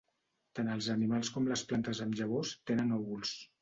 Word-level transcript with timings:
Tant 0.59 0.71
els 0.75 0.87
animals 0.93 1.31
com 1.37 1.51
les 1.53 1.67
plantes 1.73 2.05
amb 2.09 2.21
llavors 2.23 2.59
tenen 2.73 3.01
òvuls. 3.03 3.41